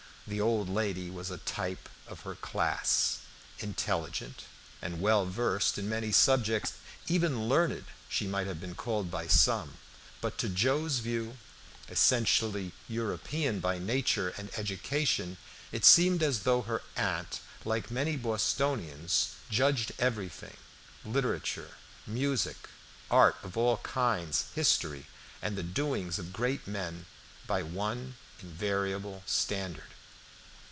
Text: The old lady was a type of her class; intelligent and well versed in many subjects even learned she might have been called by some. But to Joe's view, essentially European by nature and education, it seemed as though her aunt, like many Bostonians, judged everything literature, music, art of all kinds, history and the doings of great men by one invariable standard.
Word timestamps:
The 0.27 0.39
old 0.39 0.69
lady 0.69 1.09
was 1.09 1.29
a 1.29 1.39
type 1.39 1.89
of 2.07 2.21
her 2.21 2.35
class; 2.35 3.19
intelligent 3.59 4.45
and 4.81 5.01
well 5.01 5.25
versed 5.25 5.77
in 5.77 5.89
many 5.89 6.13
subjects 6.13 6.75
even 7.07 7.49
learned 7.49 7.83
she 8.07 8.27
might 8.27 8.47
have 8.47 8.61
been 8.61 8.75
called 8.75 9.11
by 9.11 9.27
some. 9.27 9.73
But 10.21 10.37
to 10.37 10.47
Joe's 10.47 10.99
view, 10.99 11.37
essentially 11.89 12.71
European 12.87 13.59
by 13.59 13.77
nature 13.77 14.29
and 14.37 14.49
education, 14.55 15.35
it 15.73 15.83
seemed 15.83 16.23
as 16.23 16.43
though 16.43 16.61
her 16.61 16.81
aunt, 16.95 17.41
like 17.65 17.91
many 17.91 18.15
Bostonians, 18.15 19.31
judged 19.49 19.91
everything 19.99 20.55
literature, 21.03 21.71
music, 22.07 22.69
art 23.09 23.35
of 23.43 23.57
all 23.57 23.77
kinds, 23.77 24.45
history 24.55 25.07
and 25.41 25.57
the 25.57 25.63
doings 25.63 26.17
of 26.19 26.31
great 26.31 26.67
men 26.67 27.05
by 27.47 27.61
one 27.63 28.15
invariable 28.39 29.23
standard. 29.25 29.83